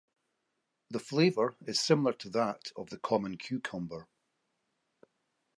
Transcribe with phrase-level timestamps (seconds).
[0.89, 4.07] The flavor is similar to that of the common cucumber.